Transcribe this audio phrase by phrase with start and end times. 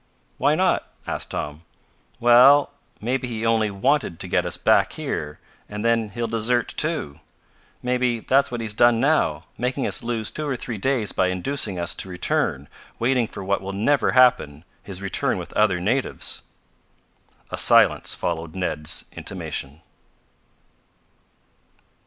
[0.39, 1.61] "Why not?" asked Tom.
[2.19, 5.37] "Well, maybe he only wanted to get us back here,
[5.69, 7.19] and then he'll desert, too.
[7.83, 11.77] Maybe that's what he's done now, making us lose two or three days by inducing
[11.77, 12.67] us to return,
[12.97, 16.41] waiting for what will never happen his return with other natives."
[17.51, 19.83] A silence followed Ned's intimation.